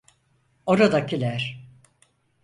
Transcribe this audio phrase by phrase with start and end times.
[0.65, 1.63] Oradakiler!